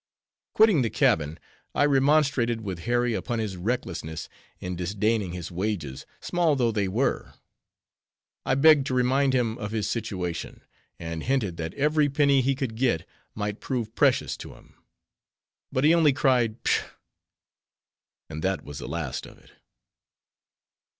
[0.55, 1.37] Quitting the cabin,
[1.75, 7.35] I remonstrated with Harry upon his recklessness in disdaining his wages, small though they were;
[8.43, 10.63] I begged to remind him of his situation;
[10.97, 14.73] and hinted that every penny he could get might prove precious to him.
[15.71, 16.87] But he only cried Pshaw!
[18.27, 19.51] and that was the last of it.